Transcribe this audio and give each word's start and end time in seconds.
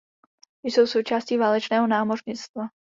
Jsou 0.63 0.85
součástí 0.87 1.37
válečného 1.37 1.87
námořnictva. 1.87 2.63